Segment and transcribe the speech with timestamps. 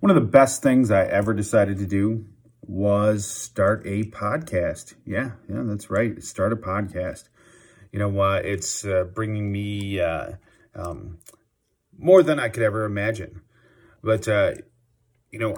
[0.00, 2.26] One of the best things I ever decided to do
[2.60, 4.94] was start a podcast.
[5.06, 6.22] Yeah, yeah, that's right.
[6.22, 7.24] Start a podcast.
[7.92, 10.32] You know, uh, it's uh, bringing me uh,
[10.74, 11.18] um,
[11.98, 13.40] more than I could ever imagine.
[14.02, 14.56] But, uh,
[15.30, 15.56] you know,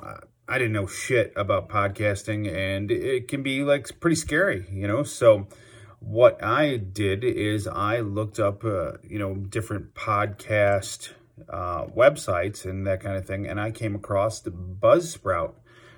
[0.48, 5.02] I didn't know shit about podcasting, and it can be like pretty scary, you know?
[5.02, 5.48] So,
[5.98, 11.10] what I did is I looked up, uh, you know, different podcast
[11.48, 15.54] uh, websites and that kind of thing, and I came across the Buzzsprout.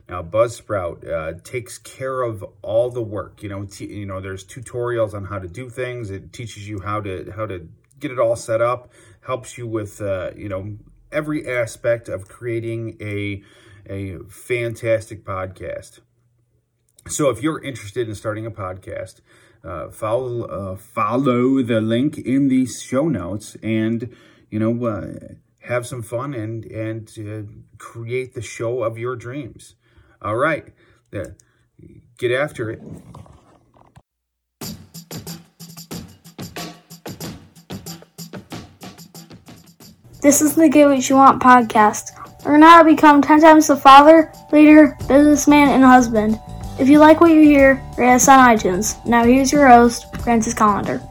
[0.09, 3.43] Now, Buzzsprout uh, takes care of all the work.
[3.43, 6.11] You know, t- you know, there's tutorials on how to do things.
[6.11, 7.69] It teaches you how to how to
[8.01, 8.91] get it all set up.
[9.21, 10.79] Helps you with uh, you know
[11.13, 13.43] every aspect of creating a
[13.89, 16.01] a fantastic podcast.
[17.09, 19.21] So, if you're interested in starting a podcast,
[19.63, 24.15] uh, follow uh, follow the link in the show notes and
[24.51, 29.75] you know, uh, have some fun and and uh, create the show of your dreams.
[30.21, 30.67] All right,
[31.13, 31.25] yeah.
[32.19, 32.83] get after it.
[40.23, 42.11] This is the Get What You Want podcast.
[42.45, 46.39] Learn how to become 10 times the father, leader, businessman, and husband.
[46.79, 49.03] If you like what you hear, rate us on iTunes.
[49.07, 51.10] Now here's your host, Francis Collender.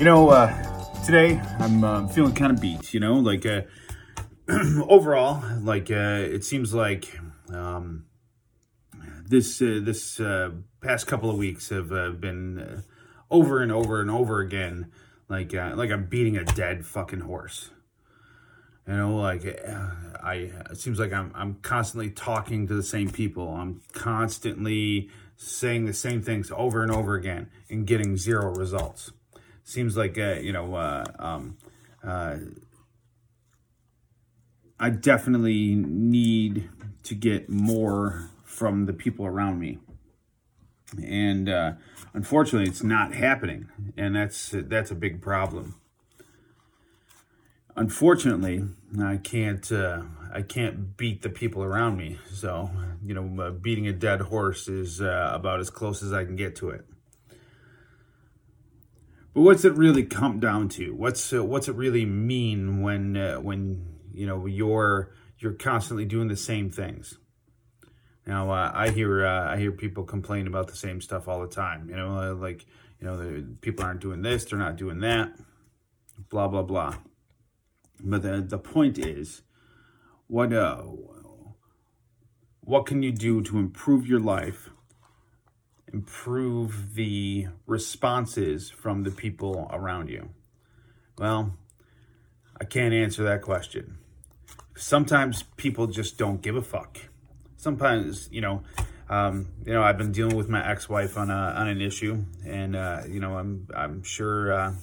[0.00, 2.94] You know, uh, today I'm uh, feeling kind of beat.
[2.94, 3.60] You know, like uh,
[4.88, 7.20] overall, like uh, it seems like
[7.52, 8.06] um,
[9.28, 12.82] this uh, this uh, past couple of weeks have been
[13.30, 14.90] over and over and over again,
[15.28, 17.68] like like I'm beating a dead fucking horse.
[18.88, 23.50] You know, like I, it seems like I'm I'm constantly talking to the same people.
[23.50, 29.12] I'm constantly saying the same things over and over again and getting zero results
[29.70, 31.56] seems like uh, you know uh, um,
[32.04, 32.36] uh,
[34.78, 36.68] I definitely need
[37.04, 39.78] to get more from the people around me,
[41.02, 41.72] and uh,
[42.12, 45.76] unfortunately, it's not happening, and that's that's a big problem.
[47.76, 48.64] Unfortunately,
[49.00, 50.02] I can't uh,
[50.32, 52.70] I can't beat the people around me, so
[53.04, 56.56] you know, uh, beating a dead horse is about as close as I can get
[56.56, 56.84] to it.
[59.40, 60.94] But what's it really come down to?
[60.94, 66.28] What's uh, what's it really mean when uh, when you know you're you're constantly doing
[66.28, 67.16] the same things?
[68.26, 71.48] Now uh, I hear uh, I hear people complain about the same stuff all the
[71.48, 71.88] time.
[71.88, 72.66] You know, uh, like
[73.00, 75.32] you know, people aren't doing this, they're not doing that,
[76.28, 76.96] blah blah blah.
[77.98, 79.40] But the the point is,
[80.26, 80.82] what uh,
[82.60, 84.68] what can you do to improve your life
[85.92, 90.30] improve the responses from the people around you?
[91.18, 91.54] Well,
[92.60, 93.98] I can't answer that question.
[94.76, 96.98] Sometimes people just don't give a fuck.
[97.56, 98.62] Sometimes, you know,
[99.10, 102.76] um, you know, I've been dealing with my ex-wife on a, on an issue, and
[102.76, 104.74] uh, you know, I'm I'm sure uh,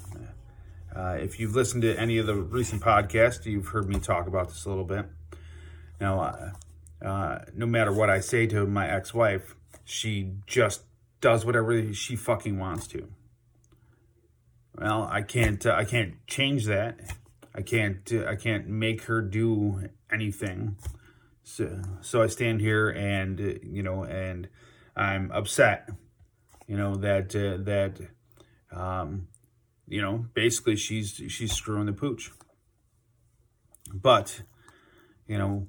[0.94, 4.50] uh, if you've listened to any of the recent podcasts, you've heard me talk about
[4.50, 5.06] this a little bit.
[6.01, 10.81] Now, uh, uh, no matter what I say to my ex-wife, she just
[11.22, 13.08] does whatever she fucking wants to.
[14.76, 15.66] Well, I can't.
[15.66, 17.00] Uh, I can't change that.
[17.56, 18.12] I can't.
[18.12, 20.78] Uh, I can't make her do anything.
[21.44, 24.50] So, so I stand here and uh, you know, and
[24.96, 25.90] I'm upset.
[26.68, 28.00] You know that uh, that,
[28.72, 29.28] um,
[29.88, 32.32] you know, basically she's she's screwing the pooch.
[33.94, 34.42] But,
[35.28, 35.68] you know,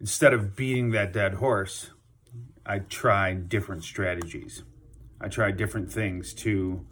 [0.00, 1.90] instead of beating that dead horse,
[2.68, 4.62] I tried different strategies.
[5.18, 6.84] I tried different things to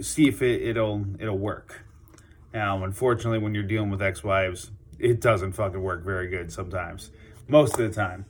[0.00, 1.84] see if it, it'll it'll work.
[2.52, 7.12] Now, unfortunately, when you're dealing with ex-wives, it doesn't fucking work very good sometimes.
[7.46, 8.26] Most of the time.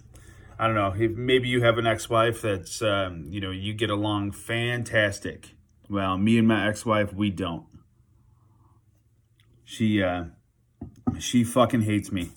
[0.56, 0.94] I don't know.
[0.96, 5.54] If maybe you have an ex-wife that's um, you know you get along fantastic.
[5.88, 7.66] Well, me and my ex-wife, we don't.
[9.64, 10.26] She uh,
[11.18, 12.30] she fucking hates me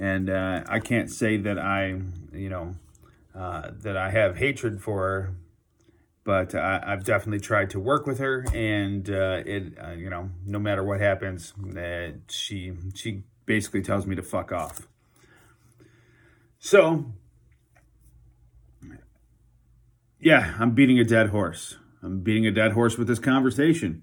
[0.00, 2.00] and uh, I can't say that I,
[2.32, 2.74] you know,
[3.34, 5.34] uh, that I have hatred for her,
[6.24, 10.30] but I, have definitely tried to work with her, and uh, it, uh, you know,
[10.46, 14.88] no matter what happens, uh, she she basically tells me to fuck off.
[16.58, 17.12] So,
[20.18, 21.76] yeah, I'm beating a dead horse.
[22.02, 24.02] I'm beating a dead horse with this conversation.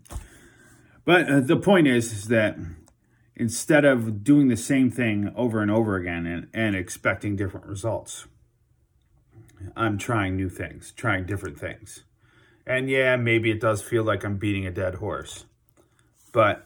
[1.06, 2.58] But uh, the point is, is that
[3.38, 8.26] instead of doing the same thing over and over again and, and expecting different results.
[9.76, 12.04] I'm trying new things, trying different things.
[12.66, 15.46] And yeah, maybe it does feel like I'm beating a dead horse.
[16.34, 16.66] But,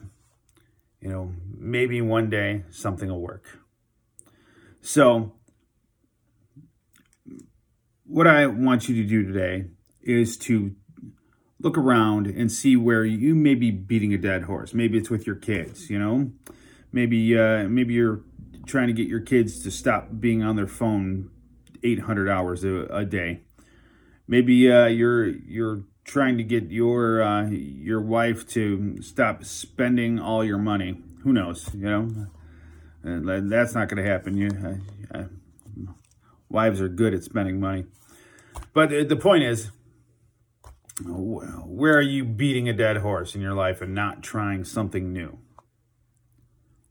[1.02, 3.60] you know, maybe one day something will work.
[4.82, 5.34] So,
[8.06, 9.66] what I want you to do today
[10.02, 10.76] is to
[11.60, 14.74] look around and see where you may be beating a dead horse.
[14.74, 16.32] Maybe it's with your kids, you know?
[16.92, 18.22] Maybe uh, maybe you're
[18.66, 21.30] trying to get your kids to stop being on their phone
[21.84, 23.42] 800 hours a, a day.
[24.28, 30.44] Maybe uh, you're you're trying to get your uh, your wife to stop spending all
[30.44, 31.02] your money.
[31.24, 31.74] Who knows?
[31.74, 32.28] You know,
[33.06, 34.38] uh, that's not going to happen.
[34.38, 34.50] You,
[35.14, 35.24] uh,
[36.50, 37.86] wives are good at spending money,
[38.74, 39.72] but the point is,
[41.06, 45.40] where are you beating a dead horse in your life and not trying something new?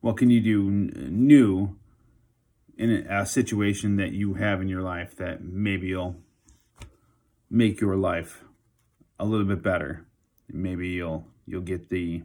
[0.00, 1.76] What can you do new
[2.80, 6.16] in a situation that you have in your life that maybe you'll
[7.50, 8.42] make your life
[9.18, 10.06] a little bit better.
[10.48, 12.22] Maybe you'll you'll get the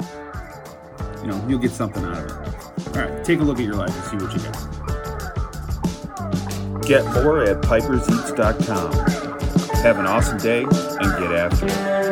[0.00, 2.96] you know, you'll get something out of it.
[2.96, 4.54] All right, take a look at your life and see what you get.
[6.86, 8.92] Get more at piperseats.com.
[9.82, 12.03] Have an awesome day and get after it.